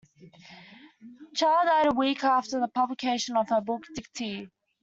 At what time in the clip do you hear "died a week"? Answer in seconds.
1.65-2.23